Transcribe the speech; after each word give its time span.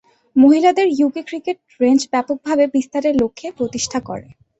মহিলাদের 0.35 0.87
UK 0.91 1.21
cricket 1.29 1.57
range 1.81 2.01
ব্যাপকভাবে 2.11 2.63
বিস্তারের 2.75 3.13
লক্ষ্যে 3.21 3.47
প্রতিষ্ঠা 3.57 3.99
করেন। 4.07 4.29